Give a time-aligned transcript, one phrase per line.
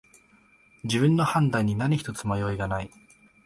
[0.83, 2.89] 自分の判断に何ひとつ迷いがない